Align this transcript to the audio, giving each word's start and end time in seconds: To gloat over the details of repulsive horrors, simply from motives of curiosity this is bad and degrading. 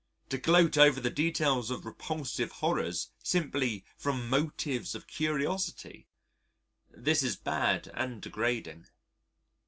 To 0.29 0.39
gloat 0.39 0.79
over 0.79 0.99
the 0.99 1.11
details 1.11 1.69
of 1.69 1.85
repulsive 1.85 2.53
horrors, 2.53 3.11
simply 3.21 3.85
from 3.95 4.29
motives 4.29 4.95
of 4.95 5.05
curiosity 5.05 6.07
this 6.89 7.21
is 7.21 7.35
bad 7.35 7.91
and 7.93 8.19
degrading. 8.19 8.87